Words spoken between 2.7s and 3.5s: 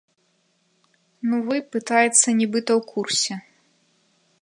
ў курсе.